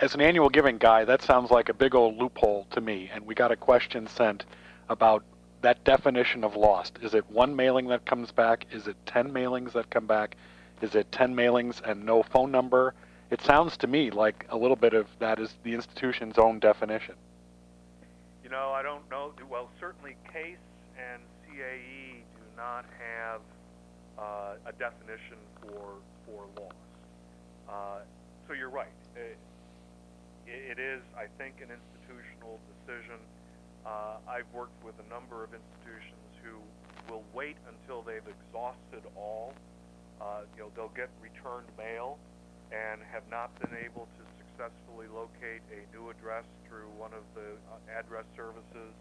as 0.00 0.14
an 0.14 0.20
annual 0.20 0.48
giving 0.48 0.78
guy, 0.78 1.04
that 1.04 1.22
sounds 1.22 1.50
like 1.50 1.68
a 1.68 1.74
big 1.74 1.94
old 1.94 2.16
loophole 2.18 2.66
to 2.70 2.80
me. 2.80 3.10
And 3.12 3.24
we 3.24 3.34
got 3.34 3.50
a 3.50 3.56
question 3.56 4.06
sent 4.06 4.44
about 4.88 5.24
that 5.62 5.82
definition 5.84 6.44
of 6.44 6.54
lost. 6.54 6.98
Is 7.02 7.14
it 7.14 7.28
one 7.30 7.56
mailing 7.56 7.88
that 7.88 8.04
comes 8.04 8.30
back? 8.30 8.66
Is 8.70 8.86
it 8.86 8.96
10 9.06 9.32
mailings 9.32 9.72
that 9.72 9.90
come 9.90 10.06
back? 10.06 10.36
Is 10.82 10.94
it 10.94 11.10
10 11.12 11.34
mailings 11.34 11.80
and 11.82 12.04
no 12.04 12.22
phone 12.22 12.50
number? 12.50 12.94
It 13.30 13.40
sounds 13.40 13.76
to 13.78 13.86
me 13.86 14.10
like 14.10 14.46
a 14.50 14.56
little 14.56 14.76
bit 14.76 14.92
of 14.92 15.06
that 15.18 15.38
is 15.38 15.54
the 15.64 15.74
institution's 15.74 16.38
own 16.38 16.58
definition. 16.58 17.14
You 18.44 18.50
know, 18.50 18.70
I 18.70 18.82
don't 18.82 19.08
know. 19.10 19.32
Well, 19.50 19.70
certainly 19.80 20.16
CASE 20.32 20.58
and 20.96 21.22
CAE 21.44 22.24
do 22.36 22.46
not 22.56 22.84
have 22.98 23.40
uh, 24.18 24.56
a 24.66 24.72
definition 24.72 25.36
for 25.60 26.00
for 26.24 26.48
loss. 26.56 26.72
Uh, 27.68 27.98
so 28.48 28.54
you're 28.54 28.70
right. 28.70 28.92
It, 29.14 29.36
it 30.46 30.78
is, 30.78 31.02
I 31.18 31.26
think, 31.38 31.58
an 31.60 31.68
institutional 31.74 32.58
decision. 32.70 33.18
Uh, 33.84 34.18
I've 34.26 34.48
worked 34.54 34.78
with 34.84 34.94
a 35.02 35.08
number 35.10 35.42
of 35.42 35.50
institutions 35.50 36.30
who 36.42 36.58
will 37.10 37.22
wait 37.34 37.56
until 37.66 38.02
they've 38.02 38.26
exhausted 38.26 39.02
all. 39.16 39.54
Uh, 40.20 40.46
you 40.56 40.62
know, 40.62 40.70
they'll 40.74 40.96
get 40.96 41.10
returned 41.20 41.66
mail 41.76 42.18
and 42.70 43.02
have 43.12 43.26
not 43.30 43.50
been 43.60 43.74
able 43.78 44.08
to 44.18 44.22
successfully 44.38 45.06
locate 45.12 45.62
a 45.70 45.86
new 45.94 46.10
address 46.10 46.46
through 46.66 46.88
one 46.98 47.12
of 47.12 47.22
the 47.34 47.54
uh, 47.70 47.98
address 47.98 48.24
services. 48.34 48.94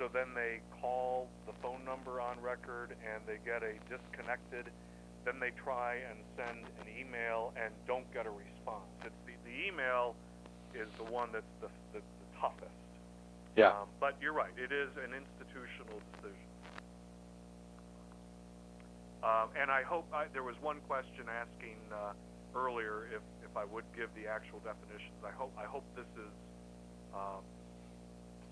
So 0.00 0.08
then 0.08 0.32
they 0.32 0.64
call 0.80 1.28
the 1.44 1.52
phone 1.60 1.84
number 1.84 2.24
on 2.24 2.40
record 2.40 2.96
and 3.04 3.20
they 3.28 3.36
get 3.44 3.60
a 3.60 3.76
disconnected 3.84 4.72
then 5.24 5.36
they 5.36 5.52
try 5.52 6.00
and 6.08 6.16
send 6.36 6.64
an 6.80 6.88
email 6.88 7.52
and 7.56 7.74
don't 7.86 8.08
get 8.12 8.24
a 8.24 8.32
response. 8.32 8.88
It's 9.04 9.14
the, 9.28 9.36
the 9.44 9.52
email 9.68 10.16
is 10.72 10.88
the 10.96 11.04
one 11.04 11.28
that's 11.32 11.52
the, 11.60 11.68
the, 11.92 12.00
the 12.00 12.28
toughest. 12.40 12.72
Yeah. 13.56 13.76
Um, 13.76 13.92
but 14.00 14.16
you're 14.22 14.32
right. 14.32 14.54
It 14.56 14.72
is 14.72 14.88
an 14.96 15.12
institutional 15.12 16.00
decision. 16.14 16.48
Um, 19.20 19.52
and 19.52 19.68
I 19.68 19.84
hope 19.84 20.08
I, 20.08 20.32
there 20.32 20.46
was 20.46 20.56
one 20.64 20.80
question 20.88 21.28
asking 21.28 21.76
uh, 21.92 22.16
earlier 22.56 23.04
if, 23.12 23.20
if 23.44 23.52
I 23.52 23.68
would 23.68 23.84
give 23.92 24.08
the 24.16 24.24
actual 24.24 24.64
definitions. 24.64 25.20
I 25.20 25.36
hope 25.36 25.52
I 25.60 25.68
hope 25.68 25.84
this 25.92 26.08
is. 26.16 26.32
Um, 27.12 27.44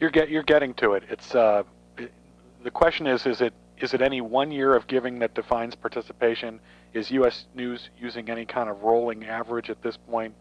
you're 0.00 0.10
get 0.10 0.30
you're 0.30 0.42
getting 0.42 0.74
to 0.74 0.92
it. 0.92 1.04
It's 1.08 1.34
uh, 1.34 1.62
it, 1.96 2.12
the 2.62 2.70
question 2.70 3.06
is 3.06 3.26
is 3.26 3.40
it 3.40 3.52
is 3.80 3.94
it 3.94 4.02
any 4.02 4.20
one 4.20 4.50
year 4.50 4.74
of 4.74 4.86
giving 4.86 5.18
that 5.20 5.34
defines 5.34 5.74
participation? 5.74 6.60
Is 6.94 7.10
U.S. 7.12 7.44
News 7.54 7.90
using 7.98 8.30
any 8.30 8.44
kind 8.44 8.68
of 8.68 8.82
rolling 8.82 9.24
average 9.24 9.70
at 9.70 9.82
this 9.82 9.96
point? 9.96 10.34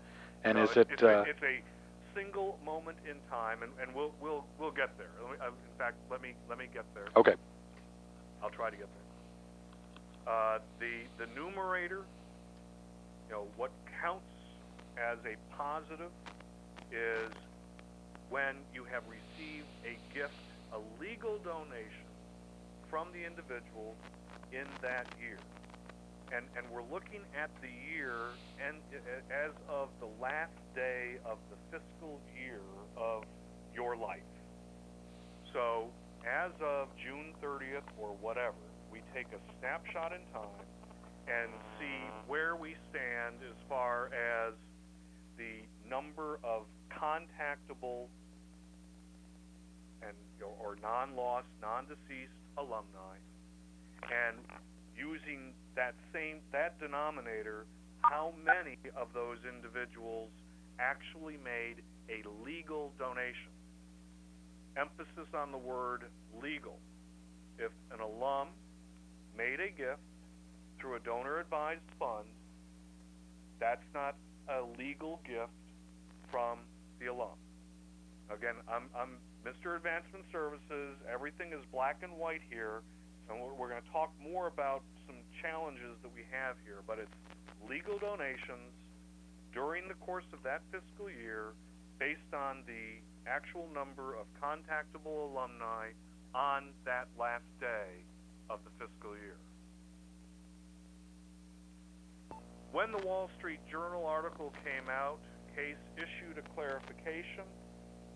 And 0.43 0.57
no, 0.57 0.63
is 0.63 0.77
it? 0.77 0.87
It's, 0.91 1.03
uh, 1.03 1.07
a, 1.07 1.21
it's 1.23 1.43
a 1.43 1.61
single 2.15 2.57
moment 2.65 2.97
in 3.07 3.15
time, 3.29 3.63
and, 3.63 3.71
and 3.81 3.93
we'll 3.93 4.11
we'll 4.21 4.45
we'll 4.59 4.71
get 4.71 4.97
there. 4.97 5.09
Me, 5.29 5.37
uh, 5.41 5.47
in 5.47 5.77
fact, 5.77 5.95
let 6.09 6.21
me 6.21 6.33
let 6.49 6.57
me 6.57 6.65
get 6.73 6.85
there. 6.93 7.07
Okay. 7.15 7.35
I'll 8.41 8.49
try 8.49 8.69
to 8.69 8.77
get 8.77 8.87
there. 8.87 10.33
Uh, 10.33 10.59
the 10.79 11.25
the 11.25 11.27
numerator, 11.39 12.03
you 13.27 13.33
know, 13.33 13.47
what 13.57 13.71
counts 14.01 14.23
as 14.97 15.17
a 15.25 15.35
positive 15.55 16.11
is 16.91 17.31
when 18.29 18.55
you 18.73 18.83
have 18.83 19.03
received 19.09 19.26
a 19.39 19.97
gift, 20.13 20.33
a 20.73 20.79
legal 20.99 21.37
donation 21.39 22.09
from 22.89 23.07
the 23.13 23.25
individual 23.25 23.95
in 24.51 24.65
that 24.81 25.07
year. 25.19 25.39
And, 26.35 26.45
and 26.57 26.65
we're 26.71 26.83
looking 26.91 27.21
at 27.37 27.49
the 27.61 27.71
year 27.71 28.35
and 28.59 28.77
uh, 28.91 28.97
uh, 28.97 29.47
as 29.47 29.53
of 29.69 29.89
the 29.99 30.09
last 30.21 30.57
day 30.75 31.15
of 31.25 31.37
the 31.49 31.57
fiscal 31.71 32.19
year 32.35 32.61
of 32.97 33.23
your 33.73 33.95
life. 33.95 34.27
So 35.53 35.87
as 36.27 36.51
of 36.59 36.89
June 36.97 37.33
30th 37.41 37.87
or 37.97 38.09
whatever, 38.19 38.59
we 38.91 38.99
take 39.13 39.27
a 39.27 39.39
snapshot 39.59 40.11
in 40.11 40.21
time 40.33 40.67
and 41.27 41.51
see 41.79 41.99
where 42.27 42.55
we 42.55 42.75
stand 42.89 43.35
as 43.43 43.55
far 43.69 44.07
as 44.07 44.53
the 45.37 45.63
number 45.87 46.39
of 46.43 46.63
contactable 46.91 48.07
and 50.01 50.15
or 50.61 50.77
non-lost, 50.81 51.47
non-deceased 51.61 52.37
alumni, 52.57 53.17
and 54.09 54.37
using 54.95 55.53
that 55.75 55.93
same 56.13 56.41
that 56.51 56.79
denominator, 56.79 57.65
how 58.01 58.33
many 58.45 58.77
of 58.95 59.07
those 59.13 59.37
individuals 59.47 60.29
actually 60.79 61.37
made 61.43 61.81
a 62.09 62.21
legal 62.45 62.93
donation? 62.97 63.53
Emphasis 64.77 65.29
on 65.33 65.51
the 65.51 65.57
word 65.57 66.03
legal. 66.41 66.77
If 67.57 67.71
an 67.91 67.99
alum 67.99 68.49
made 69.35 69.59
a 69.59 69.69
gift 69.69 70.01
through 70.79 70.95
a 70.95 70.99
donor-advised 70.99 71.89
fund, 71.97 72.29
that's 73.59 73.85
not 73.93 74.15
a 74.47 74.61
legal 74.77 75.19
gift 75.25 75.53
from 76.31 76.59
the 76.99 77.07
alum. 77.07 77.37
Again, 78.27 78.59
I'm, 78.67 78.91
I'm 78.91 79.23
Mr. 79.47 79.79
Advancement 79.79 80.27
Services. 80.31 80.99
Everything 81.07 81.55
is 81.55 81.63
black 81.71 82.03
and 82.03 82.11
white 82.19 82.43
here, 82.51 82.83
we're, 83.31 83.55
we're 83.55 83.71
going 83.71 83.81
to 83.81 83.91
talk 83.91 84.11
more 84.19 84.47
about 84.47 84.83
some 85.07 85.15
challenges 85.39 85.95
that 86.03 86.11
we 86.11 86.27
have 86.31 86.59
here. 86.67 86.83
But 86.83 86.99
it's 86.99 87.17
legal 87.63 87.95
donations 87.99 88.75
during 89.53 89.87
the 89.87 89.95
course 90.03 90.27
of 90.35 90.43
that 90.43 90.61
fiscal 90.71 91.07
year, 91.07 91.55
based 91.99 92.31
on 92.35 92.67
the 92.67 92.99
actual 93.27 93.67
number 93.73 94.15
of 94.15 94.27
contactable 94.43 95.31
alumni 95.31 95.95
on 96.35 96.75
that 96.83 97.07
last 97.19 97.47
day 97.59 98.03
of 98.49 98.59
the 98.67 98.71
fiscal 98.75 99.15
year. 99.15 99.39
When 102.71 102.91
the 102.91 102.99
Wall 103.07 103.31
Street 103.39 103.63
Journal 103.71 104.05
article 104.05 104.53
came 104.63 104.91
out, 104.91 105.19
Case 105.57 105.81
issued 105.97 106.37
a 106.37 106.45
clarification. 106.53 107.49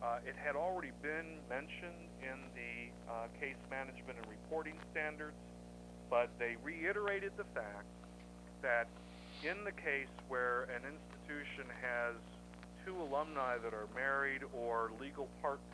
Uh, 0.01 0.17
it 0.25 0.33
had 0.33 0.57
already 0.57 0.89
been 1.05 1.37
mentioned 1.45 2.09
in 2.25 2.41
the 2.57 2.89
uh, 3.05 3.29
case 3.37 3.59
management 3.69 4.17
and 4.17 4.25
reporting 4.25 4.73
standards, 4.89 5.37
but 6.09 6.33
they 6.41 6.57
reiterated 6.65 7.29
the 7.37 7.45
fact 7.53 7.85
that 8.65 8.89
in 9.45 9.61
the 9.61 9.71
case 9.77 10.09
where 10.25 10.65
an 10.73 10.81
institution 10.89 11.69
has 11.85 12.17
two 12.81 12.97
alumni 12.97 13.61
that 13.61 13.77
are 13.77 13.85
married 13.93 14.41
or 14.57 14.89
legal 14.97 15.29
partners, 15.37 15.69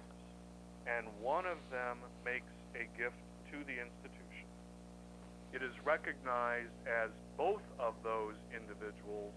and 0.83 1.07
one 1.23 1.47
of 1.47 1.59
them 1.71 1.95
makes 2.27 2.51
a 2.75 2.83
gift 2.99 3.15
to 3.47 3.63
the 3.63 3.79
institution, 3.79 4.47
it 5.55 5.63
is 5.63 5.71
recognized 5.87 6.75
as 6.83 7.15
both 7.39 7.63
of 7.79 7.95
those 8.03 8.35
individuals 8.51 9.31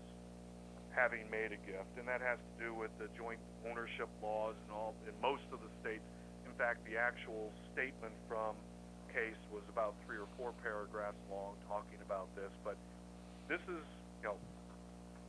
having 0.94 1.28
made 1.30 1.54
a 1.54 1.60
gift, 1.66 1.90
and 1.98 2.06
that 2.06 2.20
has 2.20 2.38
to 2.38 2.54
do 2.58 2.74
with 2.74 2.90
the 2.98 3.06
joint 3.16 3.38
ownership 3.68 4.08
laws 4.22 4.54
and 4.66 4.70
all 4.74 4.94
in 5.06 5.14
most 5.22 5.46
of 5.52 5.62
the 5.62 5.70
states. 5.80 6.04
In 6.46 6.52
fact, 6.58 6.82
the 6.84 6.98
actual 6.98 7.50
statement 7.72 8.12
from 8.28 8.56
case 9.14 9.38
was 9.50 9.62
about 9.70 9.94
three 10.06 10.18
or 10.18 10.26
four 10.38 10.52
paragraphs 10.62 11.18
long 11.30 11.54
talking 11.66 11.98
about 12.06 12.26
this, 12.34 12.50
but 12.64 12.76
this 13.48 13.60
is, 13.66 13.82
you 14.22 14.30
know, 14.30 14.38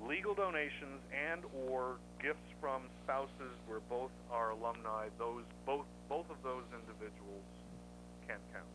legal 0.07 0.33
donations 0.33 1.01
and 1.13 1.41
or 1.67 1.97
gifts 2.21 2.49
from 2.59 2.81
spouses 3.03 3.53
where 3.67 3.81
both 3.89 4.11
are 4.31 4.51
alumni, 4.51 5.07
those 5.17 5.43
both 5.65 5.85
both 6.09 6.25
of 6.29 6.37
those 6.43 6.63
individuals 6.73 7.45
can 8.27 8.37
count. 8.53 8.65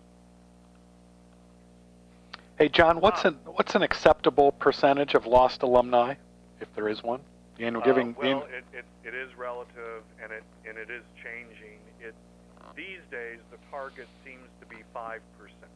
Hey, 2.59 2.69
John, 2.69 3.01
what's 3.01 3.25
uh, 3.25 3.29
an 3.29 3.39
what's 3.45 3.75
an 3.75 3.83
acceptable 3.83 4.53
percentage 4.53 5.15
of 5.15 5.27
lost 5.27 5.63
alumni, 5.63 6.15
if 6.61 6.73
there 6.75 6.89
is 6.89 7.03
one? 7.03 7.21
The 7.59 7.65
annual 7.65 7.83
giving. 7.83 8.11
Uh, 8.11 8.21
well, 8.21 8.43
it, 8.45 8.65
it, 8.73 8.85
it 9.05 9.15
is 9.15 9.35
relative, 9.37 10.03
and 10.23 10.33
it 10.33 10.43
and 10.69 10.77
it 10.77 10.91
is 10.91 11.03
changing. 11.23 11.79
It 12.01 12.15
these 12.75 13.01
days 13.11 13.39
the 13.51 13.59
target 13.71 14.09
seems 14.25 14.49
to 14.61 14.67
be 14.67 14.83
five 14.93 15.21
percent. 15.39 15.73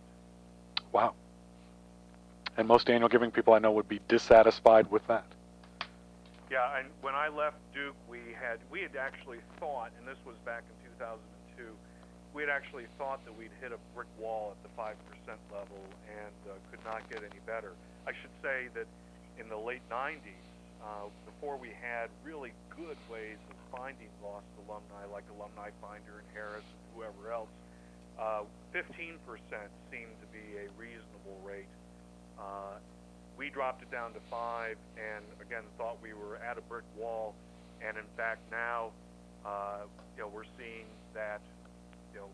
Wow. 0.93 1.15
And 2.57 2.67
most 2.67 2.91
annual 2.91 3.09
giving 3.09 3.31
people 3.31 3.55
I 3.55 3.59
know 3.59 3.73
would 3.73 3.89
be 3.89 4.01
dissatisfied 4.09 4.91
with 4.91 5.07
that. 5.07 5.25
Yeah, 6.51 6.79
and 6.79 6.89
when 7.01 7.15
I 7.15 7.29
left 7.29 7.57
Duke, 7.73 7.95
we 8.11 8.19
had 8.39 8.59
we 8.71 8.83
had 8.83 8.97
actually 8.97 9.39
thought, 9.59 9.93
and 9.99 10.07
this 10.07 10.19
was 10.27 10.37
back 10.45 10.63
in 10.69 10.91
2002 10.99 11.73
we 12.33 12.43
had 12.43 12.51
actually 12.51 12.87
thought 12.99 13.25
that 13.25 13.37
we'd 13.37 13.51
hit 13.61 13.73
a 13.73 13.79
brick 13.95 14.09
wall 14.19 14.55
at 14.55 14.63
the 14.63 14.71
5% 14.81 14.95
level 15.51 15.83
and 16.07 16.35
uh, 16.47 16.55
could 16.71 16.85
not 16.85 17.03
get 17.11 17.19
any 17.19 17.41
better. 17.47 17.73
I 18.07 18.13
should 18.13 18.31
say 18.43 18.69
that 18.75 18.87
in 19.39 19.49
the 19.49 19.57
late 19.57 19.83
90s, 19.91 20.47
uh, 20.83 21.09
before 21.27 21.57
we 21.57 21.69
had 21.69 22.09
really 22.25 22.53
good 22.75 22.97
ways 23.11 23.39
of 23.51 23.57
finding 23.79 24.09
lost 24.23 24.47
alumni 24.67 25.05
like 25.13 25.25
Alumni 25.37 25.71
Finder 25.81 26.25
and 26.25 26.29
Harris 26.35 26.65
and 26.65 26.83
whoever 26.95 27.33
else, 27.33 27.53
uh, 28.19 28.43
15% 28.75 29.17
seemed 29.91 30.17
to 30.21 30.29
be 30.33 30.57
a 30.59 30.69
reasonable 30.77 31.39
rate. 31.45 31.71
Uh, 32.39 32.77
we 33.37 33.49
dropped 33.49 33.83
it 33.83 33.91
down 33.91 34.13
to 34.13 34.21
5 34.31 34.77
and 34.97 35.25
again 35.41 35.65
thought 35.79 35.97
we 36.03 36.13
were 36.13 36.37
at 36.37 36.59
a 36.59 36.61
brick 36.63 36.85
wall 36.99 37.35
and 37.81 37.97
in 37.97 38.05
fact 38.17 38.41
now 38.51 38.91
uh, 39.45 39.79
you 40.17 40.23
know, 40.23 40.29
we're 40.29 40.45
seeing 40.59 40.87
that 41.15 41.41
you 42.13 42.21
know, 42.21 42.27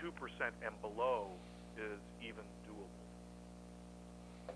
two 0.00 0.10
percent 0.12 0.54
and 0.64 0.74
below 0.80 1.28
is 1.76 1.98
even 2.20 2.44
doable. 2.66 4.54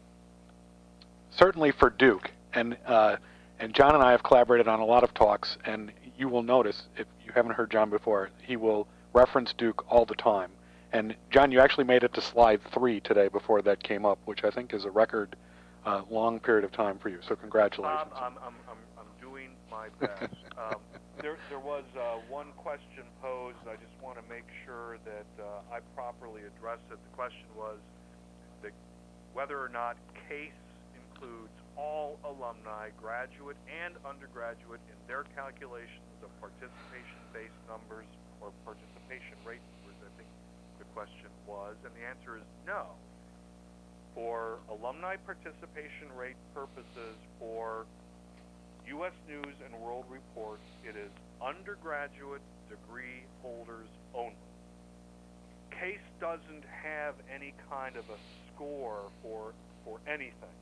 Certainly 1.31 1.73
for 1.73 1.91
Duke, 1.91 2.31
and 2.57 2.77
uh, 2.87 3.17
and 3.61 3.73
John 3.73 3.95
and 3.95 4.03
I 4.03 4.11
have 4.11 4.23
collaborated 4.23 4.69
on 4.69 4.81
a 4.81 4.85
lot 4.85 5.05
of 5.05 5.15
talks, 5.15 5.57
and 5.65 5.93
you 6.19 6.29
will 6.29 6.43
notice 6.43 6.89
if 6.97 7.07
you 7.25 7.33
haven't 7.35 7.53
heard 7.53 7.71
John 7.71 7.91
before, 7.91 8.31
he 8.43 8.57
will 8.57 8.87
reference 9.13 9.53
Duke 9.53 9.85
all 9.91 10.05
the 10.05 10.15
time. 10.15 10.51
And 10.93 11.15
John, 11.31 11.53
you 11.53 11.61
actually 11.61 11.85
made 11.85 12.05
it 12.05 12.13
to 12.15 12.21
slide 12.21 12.61
three 12.73 13.01
today 13.01 13.29
before 13.29 13.63
that 13.63 13.83
came 13.83 14.05
up, 14.05 14.19
which 14.25 14.45
I 14.45 14.51
think 14.51 14.75
is 14.75 14.85
a 14.85 14.91
record 14.91 15.37
uh, 15.85 16.03
long 16.11 16.39
period 16.39 16.65
of 16.65 16.73
time 16.73 16.99
for 16.99 17.09
you. 17.09 17.19
So 17.27 17.35
congratulations. 17.37 18.11
Bob, 18.11 18.13
I'm, 18.15 18.33
I'm, 18.43 18.55
I'm, 18.69 18.79
I'm 18.99 19.21
doing 19.21 19.51
my 19.71 19.89
best. 20.01 20.35
um, 20.59 20.81
there, 21.21 21.39
there 21.49 21.59
was 21.59 21.85
uh, 21.97 22.19
one 22.29 22.49
question 22.57 23.05
posed. 23.23 23.57
I 23.69 23.77
just 23.77 24.03
want 24.03 24.17
to 24.17 24.25
make 24.29 24.45
sure 24.65 24.99
that 25.05 25.43
uh, 25.43 25.75
I 25.75 25.81
properly 25.95 26.43
address 26.43 26.79
it. 26.91 26.99
The 27.11 27.17
question 27.17 27.47
was 27.57 27.79
that 28.63 28.73
whether 29.33 29.59
or 29.59 29.69
not 29.69 29.97
CASE 30.29 30.53
includes 30.95 31.56
all 31.77 32.19
alumni, 32.25 32.89
graduate 32.97 33.57
and 33.69 33.95
undergraduate, 34.05 34.81
in 34.89 34.99
their 35.07 35.25
calculations 35.37 36.17
of 36.25 36.33
participation-based 36.41 37.61
numbers 37.69 38.09
or 38.41 38.51
participation 38.65 39.37
rate 39.45 39.61
numbers, 39.61 40.01
I 40.01 40.11
think 40.17 40.29
the 40.81 40.89
question 40.97 41.29
was. 41.47 41.77
And 41.85 41.93
the 41.93 42.05
answer 42.09 42.37
is 42.41 42.49
no. 42.67 42.97
For 44.17 44.59
alumni 44.73 45.17
participation 45.21 46.09
rate 46.17 46.41
purposes 46.57 47.17
for 47.39 47.85
U.S. 48.89 49.13
News 49.29 49.57
and 49.65 49.73
World 49.85 50.05
Report, 50.09 50.61
it 50.83 50.97
is 50.97 51.13
undergraduate 51.45 52.41
degree 52.73 53.29
holders 53.43 53.89
only. 54.15 54.41
CASE 55.71 56.09
doesn't 56.21 56.65
have 56.65 57.15
any 57.29 57.53
kind 57.69 57.97
of 57.97 58.05
a 58.09 58.19
score 58.55 59.13
for 59.23 59.53
for 59.85 60.01
anything. 60.09 60.57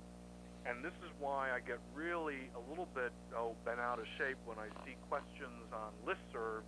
And 0.64 0.80
this 0.80 0.96
is 1.04 1.12
why 1.20 1.52
I 1.52 1.60
get 1.60 1.76
really 1.92 2.48
a 2.56 2.62
little 2.70 2.88
bit 2.96 3.12
oh 3.36 3.52
bent 3.64 3.80
out 3.80 4.00
of 4.00 4.08
shape 4.16 4.40
when 4.48 4.56
I 4.56 4.72
see 4.84 4.96
questions 5.12 5.68
on 5.72 5.92
listservs, 6.08 6.64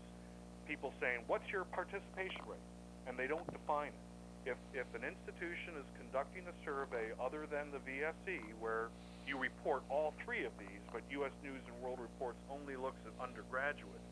people 0.69 0.93
saying, 1.01 1.25
"What's 1.27 1.49
your 1.49 1.65
participation 1.73 2.45
rate?" 2.45 2.69
and 3.07 3.17
they 3.17 3.27
don't 3.27 3.47
define 3.51 3.95
it. 3.95 4.53
If 4.53 4.59
if 4.75 4.87
an 4.95 5.03
institution 5.03 5.81
is 5.81 5.87
conducting 5.97 6.45
a 6.45 6.55
survey 6.65 7.15
other 7.19 7.47
than 7.49 7.73
the 7.73 7.81
VSE, 7.83 8.41
where 8.61 8.93
you 9.27 9.39
report 9.39 9.83
all 9.91 10.15
three 10.23 10.45
of 10.45 10.53
these, 10.59 10.83
but 10.93 11.03
U.S. 11.19 11.35
News 11.43 11.59
and 11.67 11.75
World 11.83 11.99
Reports 11.99 12.39
only 12.47 12.77
looks 12.77 13.01
at 13.03 13.15
undergraduate. 13.19 14.05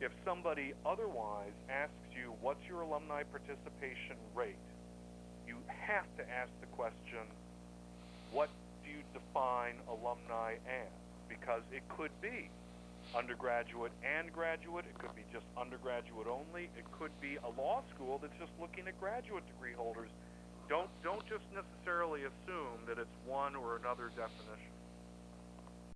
If 0.00 0.12
somebody 0.24 0.72
otherwise 0.86 1.52
asks 1.68 2.08
you, 2.16 2.32
what's 2.40 2.60
your 2.68 2.82
alumni 2.82 3.22
participation 3.22 4.16
rate, 4.34 4.58
you 5.46 5.60
have 5.68 6.08
to 6.16 6.24
ask 6.24 6.48
the 6.60 6.66
question, 6.72 7.28
what 8.32 8.48
do 8.84 8.92
you 8.92 9.02
define 9.16 9.80
alumni 9.88 10.60
as? 10.68 10.92
Because 11.26 11.64
it 11.72 11.82
could 11.88 12.12
be 12.20 12.52
undergraduate 13.16 13.96
and 14.04 14.28
graduate. 14.30 14.84
It 14.84 14.98
could 15.00 15.16
be 15.16 15.24
just 15.32 15.48
undergraduate 15.56 16.28
only. 16.28 16.68
It 16.76 16.84
could 16.92 17.12
be 17.18 17.40
a 17.40 17.50
law 17.56 17.80
school 17.94 18.20
that's 18.20 18.36
just 18.36 18.52
looking 18.60 18.84
at 18.86 19.00
graduate 19.00 19.48
degree 19.48 19.72
holders 19.72 20.12
don't 20.68 20.90
don't 21.02 21.24
just 21.28 21.44
necessarily 21.52 22.24
assume 22.24 22.88
that 22.88 22.98
it's 22.98 23.12
one 23.24 23.56
or 23.56 23.76
another 23.76 24.08
definition. 24.16 24.73